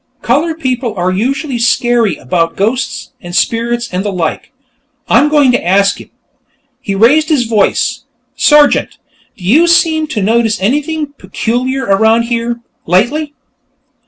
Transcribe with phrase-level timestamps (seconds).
[0.23, 4.51] Colored people are usually scary about ghosts and spirits and the like....
[5.07, 6.09] I'm going to ask him."
[6.79, 8.05] He raised his voice.
[8.35, 8.97] "Sergeant,
[9.37, 13.35] do you seem to notice anything peculiar around here, lately?"